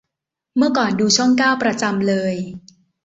[0.57, 2.35] เมื่อก่อนดูช่องเก้าประจำเลย